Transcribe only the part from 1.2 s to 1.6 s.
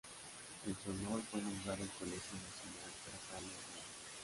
fue